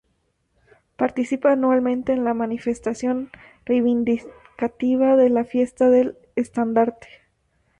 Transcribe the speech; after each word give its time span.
Participa 0.95 1.51
anualmente 1.51 2.11
en 2.11 2.23
la 2.23 2.33
manifestación 2.33 3.29
reivindicativa 3.65 5.15
de 5.15 5.29
la 5.29 5.45
Fiesta 5.45 5.91
del 5.91 6.17
Estandarte. 6.35 7.07